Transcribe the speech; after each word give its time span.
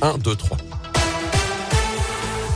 1, 0.00 0.18
2, 0.22 0.34
3. 0.34 0.69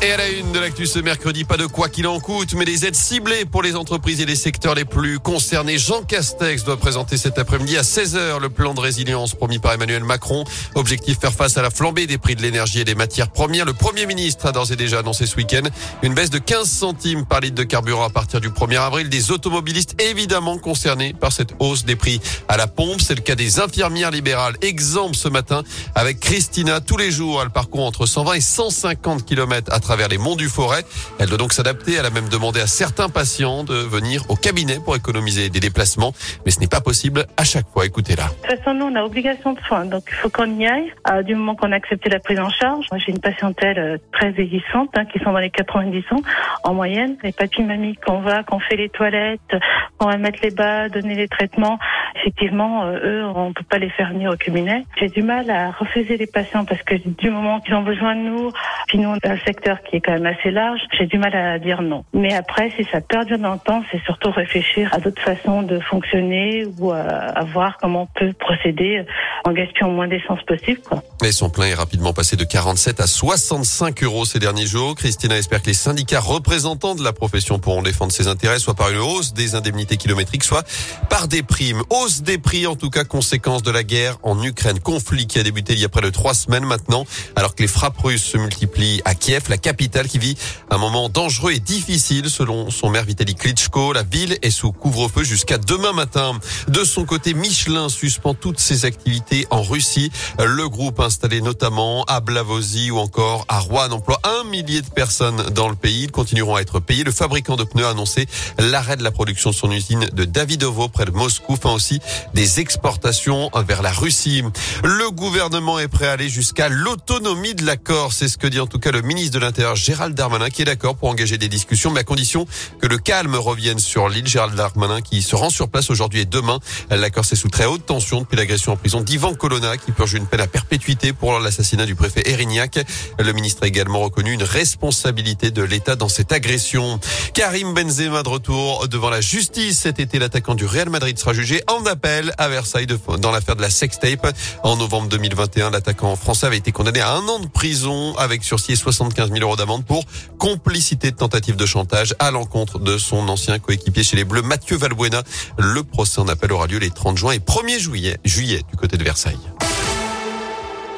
Et 0.05 0.13
à 0.13 0.19
la 0.19 0.29
une 0.29 0.53
de 0.53 0.59
l'actu 0.59 0.85
ce 0.87 0.99
mercredi, 0.99 1.45
pas 1.45 1.57
de 1.57 1.65
quoi 1.65 1.89
qu'il 1.89 2.07
en 2.07 2.21
coûte, 2.21 2.53
mais 2.53 2.67
des 2.67 2.85
aides 2.85 2.95
ciblées 2.95 3.47
pour 3.47 3.63
les 3.63 3.75
entreprises 3.75 4.21
et 4.21 4.27
les 4.27 4.37
secteurs 4.37 4.75
les 4.75 4.85
plus 4.85 5.19
concernés. 5.19 5.79
Jean 5.79 6.03
Castex 6.03 6.63
doit 6.65 6.77
présenter 6.77 7.17
cet 7.17 7.39
après-midi 7.39 7.79
à 7.79 7.81
16h 7.81 8.39
le 8.39 8.51
plan 8.51 8.75
de 8.75 8.81
résilience 8.81 9.35
promis 9.35 9.59
par 9.59 9.73
Emmanuel 9.73 10.05
Macron. 10.05 10.45
Objectif 10.75 11.21
faire 11.21 11.33
face 11.33 11.57
à 11.57 11.63
la 11.63 11.71
flambée 11.71 12.07
des 12.07 12.19
prix 12.19 12.37
de 12.37 12.43
l'énergie 12.43 12.81
et 12.81 12.85
des 12.85 12.95
matières 12.95 13.31
premières. 13.31 13.65
Le 13.65 13.73
Premier 13.73 14.05
ministre 14.05 14.45
a 14.45 14.53
d'ores 14.53 14.73
et 14.73 14.77
déjà 14.77 14.99
annoncé 14.99 15.25
ce 15.25 15.37
week-end 15.37 15.63
une 16.03 16.13
baisse 16.13 16.29
de 16.29 16.37
15 16.37 16.69
centimes 16.69 17.25
par 17.25 17.41
litre 17.41 17.55
de 17.55 17.65
carburant 17.65 18.05
à 18.05 18.11
partir 18.11 18.43
du 18.43 18.51
1er 18.51 18.81
avril. 18.81 19.09
Des 19.09 19.31
automobilistes 19.31 19.99
évidemment 20.03 20.59
concernés 20.59 21.15
par 21.15 21.33
cette 21.33 21.55
hausse 21.61 21.87
des 21.87 21.97
prix 21.97 22.21
à 22.49 22.59
la 22.59 22.67
pompe. 22.67 23.01
C'est 23.01 23.15
le 23.15 23.23
cas 23.23 23.37
des 23.37 23.59
infirmières 23.59 24.11
libérales. 24.11 24.57
Exemple 24.61 25.17
ce 25.17 25.29
matin 25.29 25.63
avec 25.95 26.21
Christina. 26.21 26.83
Tous 26.83 26.99
les 26.99 27.11
jours, 27.11 27.41
elle 27.43 27.49
parcourt 27.49 27.87
entre 27.87 28.05
120 28.05 28.35
et 28.35 28.41
150 28.43 29.25
km 29.25 29.73
à 29.73 29.81
travers 29.81 29.94
vers 29.97 30.09
les 30.09 30.19
monts 30.19 30.37
du 30.37 30.49
Forêt. 30.49 30.83
Elle 31.19 31.29
doit 31.29 31.39
donc 31.39 31.53
s'adapter. 31.53 31.95
Elle 31.95 32.07
a 32.07 32.11
même 32.11 32.29
demandé 32.29 32.61
à 32.61 32.67
certains 32.67 33.09
patients 33.09 33.65
de 33.65 33.75
venir 33.75 34.23
au 34.29 34.37
cabinet 34.37 34.79
pour 34.85 34.97
économiser 34.97 35.49
des 35.51 35.61
déplacements. 35.61 36.13
Mais 36.45 36.51
ce 36.51 36.61
n'est 36.61 36.67
pas 36.67 36.81
possible 36.81 37.27
à 37.37 37.45
chaque 37.45 37.69
fois. 37.69 37.87
Écoutez-la. 37.87 38.25
De 38.25 38.29
toute 38.29 38.59
façon, 38.59 38.75
nous, 38.75 38.87
on 38.87 38.95
a 38.95 39.03
obligation 39.03 39.53
de 39.53 39.61
soins. 39.61 39.85
Donc, 39.85 40.05
il 40.09 40.15
faut 40.15 40.31
qu'on 40.31 40.59
y 40.59 40.67
aille. 40.67 40.93
Du 41.25 41.35
moment 41.35 41.55
qu'on 41.55 41.73
a 41.73 41.77
accepté 41.77 42.11
la 42.11 42.19
prise 42.19 42.39
en 42.39 42.51
charge. 42.51 42.87
Moi, 42.91 42.99
j'ai 42.99 43.13
une 43.13 43.21
patientèle 43.21 43.79
euh, 43.79 43.99
très 44.13 44.31
vieillissante, 44.31 44.91
hein, 44.97 45.05
qui 45.05 45.19
sont 45.21 45.33
dans 45.33 45.39
les 45.39 45.51
90 45.51 46.05
ans 46.13 46.23
en 46.63 46.75
moyenne. 46.75 47.17
Les 47.23 47.33
papy 47.33 47.63
mamies 47.63 47.97
qu'on 47.97 48.21
va, 48.21 48.43
qu'on 48.43 48.59
fait 48.59 48.77
les 48.77 48.89
toilettes, 48.89 49.57
qu'on 49.99 50.09
va 50.09 50.17
mettre 50.17 50.41
les 50.43 50.51
bas, 50.51 50.89
donner 50.89 51.15
les 51.15 51.29
traitements. 51.29 51.79
Effectivement, 52.17 52.85
euh, 52.85 52.99
eux, 53.05 53.25
on 53.35 53.53
peut 53.53 53.65
pas 53.65 53.79
les 53.79 53.91
faire 53.91 54.11
venir 54.11 54.31
au 54.31 54.37
cabinet. 54.37 54.85
J'ai 54.99 55.09
du 55.09 55.23
mal 55.23 55.51
à 55.51 55.71
refuser 55.71 56.17
les 56.17 56.27
patients 56.27 56.65
parce 56.65 56.83
que 56.83 56.95
du 56.95 57.31
moment 57.31 57.61
qu'ils 57.61 57.75
ont 57.75 57.83
besoin 57.83 58.15
de 58.17 58.21
nous, 58.21 58.51
puis 58.95 59.03
nous, 59.03 59.09
on 59.09 59.29
a 59.29 59.33
un 59.33 59.39
secteur 59.45 59.79
qui 59.83 59.97
est 59.97 60.01
quand 60.01 60.13
même 60.13 60.27
assez 60.27 60.53
large, 60.53 60.79
j'ai 60.97 61.07
du 61.07 61.19
mal 61.19 61.35
à 61.35 61.59
dire 61.59 61.83
non. 61.83 62.05
Mais 62.13 62.33
après, 62.33 62.71
si 62.77 62.87
ça 62.93 63.01
perdure 63.01 63.41
dans 63.41 63.55
le 63.55 63.59
temps, 63.59 63.83
c'est 63.91 64.01
surtout 64.05 64.31
réfléchir 64.31 64.89
à 64.93 65.01
d'autres 65.01 65.21
façons 65.21 65.63
de 65.63 65.81
fonctionner 65.81 66.65
ou 66.79 66.93
à, 66.93 67.43
voir 67.53 67.77
comment 67.83 68.03
on 68.03 68.21
peut 68.21 68.33
procéder 68.35 69.05
en 69.45 69.51
gaspillant 69.51 69.91
moins 69.91 70.07
d'essence 70.07 70.39
possible. 70.47 70.81
Quoi. 70.89 71.03
Son 71.33 71.51
plein 71.51 71.67
est 71.67 71.75
rapidement 71.75 72.13
passé 72.13 72.37
de 72.37 72.45
47 72.45 73.01
à 73.01 73.09
65 73.09 74.01
euros 74.05 74.25
ces 74.25 74.39
derniers 74.39 74.67
jours. 74.67 74.95
Christina 74.95 75.37
espère 75.37 75.61
que 75.61 75.67
les 75.67 75.75
syndicats 75.75 76.21
représentants 76.21 76.95
de 76.95 77.03
la 77.03 77.13
profession 77.13 77.59
pourront 77.59 77.83
défendre 77.83 78.13
ses 78.13 78.29
intérêts, 78.29 78.61
soit 78.61 78.75
par 78.75 78.91
une 78.91 78.99
hausse 78.99 79.35
des 79.35 79.57
indemnités 79.57 79.97
kilométriques, 79.97 80.45
soit 80.45 80.65
par 81.11 81.27
des 81.27 81.43
primes. 81.43 81.83
Hausse 81.91 82.23
des 82.23 82.39
prix, 82.39 82.69
en 82.69 82.77
tout 82.77 82.91
cas, 82.91 83.03
conséquence 83.03 83.65
de 83.65 83.73
la 83.73 83.83
guerre 83.83 84.19
en 84.23 84.41
Ukraine. 84.41 84.79
Conflit 84.79 85.27
qui 85.27 85.41
a 85.41 85.43
débuté 85.43 85.73
il 85.73 85.81
y 85.81 85.85
a 85.85 85.89
près 85.89 86.03
de 86.03 86.11
trois 86.11 86.35
semaines 86.35 86.65
maintenant, 86.65 87.05
alors 87.35 87.57
que 87.57 87.63
les 87.63 87.69
frappes 87.69 87.99
russes 87.99 88.23
se 88.23 88.39
multiplient 88.39 88.84
à 89.05 89.15
Kiev, 89.15 89.45
la 89.49 89.57
capitale 89.57 90.09
qui 90.09 90.19
vit 90.19 90.37
un 90.71 90.79
moment 90.79 91.09
dangereux 91.09 91.53
et 91.53 91.61
difficile 91.61 92.29
selon 92.31 92.71
son 92.71 92.91
maire 92.91 93.05
Vitaly 93.05 93.35
Klitschko. 93.35 93.93
La 93.93 94.03
ville 94.03 94.39
est 94.43 94.51
sous 94.51 94.73
couvre-feu 94.73 95.25
jusqu'à 95.25 95.59
demain 95.59 95.93
matin. 95.93 96.39
De 96.69 96.85
son 96.85 97.05
côté, 97.05 97.35
Michelin 97.35 97.89
suspend 97.89 98.35
toutes 98.35 98.61
ses 98.61 98.85
activités 98.85 99.47
en 99.51 99.63
Russie. 99.63 100.11
Le 100.39 100.69
groupe 100.69 101.01
installé 101.01 101.41
notamment 101.41 102.05
à 102.05 102.21
Blavozy 102.21 102.91
ou 102.91 102.99
encore 102.99 103.45
à 103.49 103.59
Rouen 103.59 103.91
emploie 103.91 104.21
un 104.25 104.45
millier 104.49 104.83
de 104.83 104.91
personnes 104.91 105.43
dans 105.51 105.69
le 105.69 105.77
pays. 105.77 106.05
Ils 106.05 106.13
continueront 106.13 106.57
à 106.57 106.61
être 106.61 106.81
payés. 106.81 107.05
Le 107.05 107.13
fabricant 107.13 107.57
de 107.57 107.65
pneus 107.65 107.87
a 107.87 107.91
annoncé 107.91 108.27
l'arrêt 108.59 108.97
de 108.97 109.03
la 109.03 109.11
production 109.11 109.51
de 109.51 109.55
son 109.55 109.71
usine 109.71 110.07
de 110.13 110.25
Davidovo 110.25 110.89
près 110.89 111.05
de 111.05 111.11
Moscou, 111.11 111.55
enfin 111.55 111.73
aussi 111.73 112.01
des 112.35 112.61
exportations 112.61 113.51
vers 113.67 113.83
la 113.83 113.93
Russie. 113.93 114.43
Le 114.83 115.11
gouvernement 115.11 115.79
est 115.79 115.89
prêt 115.89 116.07
à 116.07 116.13
aller 116.13 116.29
jusqu'à 116.29 116.69
l'autonomie 116.69 117.55
de 117.55 117.65
l'accord. 117.65 118.13
C'est 118.13 118.29
ce 118.29 118.37
que 118.39 118.47
dit 118.47 118.61
en 118.61 118.67
tout 118.75 118.81
cas 118.81 118.91
le 118.91 119.03
ministre 119.03 119.31
de 119.31 119.39
l'Intérieur 119.39 119.77
Gérald 119.77 120.17
Darmanin 120.17 120.51
qui 120.51 120.63
est 120.63 120.65
d'accord 120.65 120.97
pour 120.97 121.09
engager 121.09 121.39
des 121.39 121.49
discussions, 121.49 121.93
mais 121.93 122.01
à 122.01 122.03
condition 122.03 122.45
que 122.81 122.89
le 122.89 122.99
calme 122.99 123.37
revienne 123.37 123.79
sur 123.79 124.09
l'île. 124.09 124.27
Gérald 124.27 124.57
Darmanin 124.57 125.01
qui 125.01 125.23
se 125.23 125.37
rend 125.37 125.49
sur 125.49 125.69
place 125.69 125.91
aujourd'hui 125.91 126.23
et 126.23 126.25
demain. 126.25 126.59
L'accord 126.91 127.25
c'est 127.25 127.37
sous 127.37 127.49
très 127.49 127.67
haute 127.67 127.87
tension 127.87 128.23
depuis 128.23 128.37
l'agression 128.37 128.73
en 128.73 128.77
prison 128.77 129.01
d'Ivan 129.01 129.35
Colonna 129.35 129.77
qui 129.77 129.93
purge 129.93 130.15
une 130.15 130.27
peine 130.27 130.41
à 130.41 130.49
perpétuité 130.49 131.13
pour 131.13 131.39
l'assassinat 131.39 131.87
du 131.87 131.95
préfet 131.95 132.29
Erignac. 132.29 132.81
Le 133.17 133.33
ministre 133.33 133.63
a 133.63 133.69
également 133.69 134.01
reconnu 134.01 134.33
une 134.33 134.43
responsabilité 134.43 135.53
de 135.53 135.63
l'État 135.63 135.95
dans 135.95 136.09
cette 136.09 136.33
agression. 136.33 136.99
Karim 137.33 137.75
Benzema 137.75 138.25
de 138.25 138.29
retour 138.29 138.89
devant 138.89 139.09
la 139.09 139.21
justice 139.21 139.79
cet 139.79 140.01
été. 140.01 140.19
L'attaquant 140.19 140.57
du 140.57 140.67
Real 140.67 140.91
Madrid 140.91 141.17
sera 141.17 141.33
jugé 141.33 141.63
en 141.69 141.87
appel 141.87 142.35
à 142.39 142.49
Versailles 142.49 142.89
dans 143.21 143.31
l'affaire 143.31 143.55
de 143.55 143.63
la 143.63 143.71
sextape. 143.71 144.35
En 144.65 144.77
novembre 144.77 145.09
2021, 145.11 145.71
l'attaquant 145.71 146.17
français 146.17 146.47
avait 146.47 146.57
été 146.57 146.73
condamné 146.73 147.01
à 147.01 147.13
un 147.13 147.29
an 147.29 147.39
de 147.39 147.47
prison 147.47 148.17
avec 148.17 148.43
sursis 148.55 148.73
et 148.73 148.77
75 148.77 149.33
000 149.33 149.41
euros 149.41 149.57
d'amende 149.57 149.85
pour 149.85 150.05
complicité 150.39 151.11
de 151.11 151.17
tentative 151.17 151.57
de 151.57 151.67
chantage 151.67 152.15
à 152.21 152.31
l'encontre 152.31 152.79
de 152.79 152.99
son 152.99 153.29
ancien 153.29 153.59
coéquipier 153.59 154.05
chez 154.05 154.17
les 154.17 154.25
Bleus, 154.25 154.43
Mathieu 154.43 154.77
Valbuena. 154.77 155.23
Le 155.59 155.83
procès 155.83 156.21
en 156.21 156.29
appel 156.29 156.53
aura 156.53 156.69
lieu 156.69 156.79
les 156.79 156.91
30 156.91 157.19
juin 157.19 157.33
et 157.33 157.39
1er 157.39 157.81
juillet, 157.81 158.19
juillet 158.25 158.63
du 158.71 158.77
côté 158.77 158.97
de 158.97 159.03
Versailles. 159.03 159.39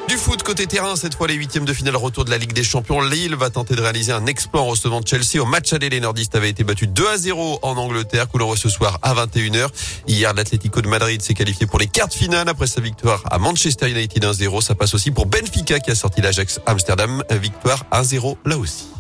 Du 0.08 0.16
foot 0.16 0.42
côté 0.44 0.68
terrain, 0.68 0.94
cette 0.94 1.16
fois 1.16 1.26
les 1.26 1.34
huitièmes 1.34 1.64
de 1.64 1.72
finale 1.72 1.96
retour 1.96 2.24
de 2.24 2.30
la 2.30 2.38
Ligue 2.38 2.52
des 2.52 2.62
Champions. 2.62 3.00
Lille 3.00 3.34
va 3.34 3.50
tenter 3.50 3.74
de 3.74 3.82
réaliser 3.82 4.12
un 4.12 4.26
exploit 4.26 4.60
en 4.60 4.66
recevant 4.66 5.00
Chelsea. 5.04 5.42
Au 5.42 5.46
match 5.46 5.72
aller, 5.72 5.88
les 5.88 5.98
nordistes 5.98 6.36
avaient 6.36 6.48
été 6.48 6.62
battus 6.62 6.88
2 6.88 7.08
à 7.08 7.16
0 7.16 7.58
en 7.62 7.76
Angleterre, 7.76 8.28
coup 8.28 8.38
ce 8.56 8.68
soir 8.68 8.98
à 9.02 9.14
21h. 9.14 9.68
Hier, 10.06 10.32
l'Atlético 10.32 10.80
de 10.80 10.88
Madrid 10.88 11.20
s'est 11.22 11.34
qualifié 11.34 11.66
pour 11.66 11.80
les 11.80 11.88
quarts 11.88 12.12
finales 12.12 12.48
après 12.48 12.68
sa 12.68 12.80
victoire 12.80 13.22
à 13.30 13.38
Manchester 13.38 13.90
United 13.90 14.24
1-0. 14.24 14.60
Ça 14.60 14.76
passe 14.76 14.94
aussi 14.94 15.10
pour 15.10 15.26
Benfica 15.26 15.80
qui 15.80 15.90
a 15.90 15.96
sorti 15.96 16.20
l'Ajax 16.20 16.60
Amsterdam, 16.66 17.24
victoire 17.30 17.84
1-0 17.90 18.36
là 18.44 18.58
aussi. 18.58 18.95